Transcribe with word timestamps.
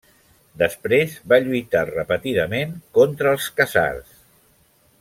Després 0.59 1.17
va 1.33 1.39
lluitar 1.43 1.83
repetidament 1.91 2.73
contra 2.99 3.35
els 3.37 3.51
khàzars. 3.61 4.19